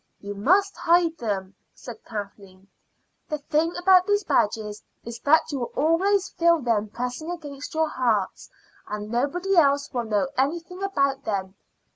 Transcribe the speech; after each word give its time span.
"You 0.19 0.33
must 0.33 0.75
hide 0.77 1.15
them," 1.19 1.53
said 1.75 2.03
Kathleen. 2.03 2.67
"The 3.29 3.37
thing 3.37 3.75
about 3.77 4.07
these 4.07 4.23
badges 4.23 4.81
is 5.03 5.19
that 5.19 5.51
you 5.51 5.59
will 5.59 5.71
always 5.75 6.29
feel 6.29 6.57
them 6.57 6.87
pressing 6.89 7.29
against 7.29 7.75
your 7.75 7.87
hearts, 7.87 8.49
and 8.87 9.11
nobody 9.11 9.55
else 9.57 9.93
will 9.93 10.05
know 10.05 10.27
anything 10.39 10.81
about 10.81 11.23
them. 11.25 11.53